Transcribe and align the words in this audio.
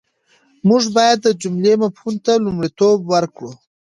موږ 0.67 0.83
بايد 0.95 1.17
د 1.23 1.27
جملې 1.41 1.73
مفهوم 1.83 2.15
ته 2.25 2.33
لومړیتوب 2.45 2.97
ورکړو. 3.13 3.51